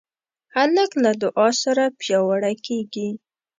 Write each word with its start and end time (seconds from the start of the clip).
هلک 0.55 0.91
له 1.03 1.11
دعا 1.21 1.47
سره 1.63 1.83
پیاوړی 1.99 2.55
کېږي. 2.65 3.09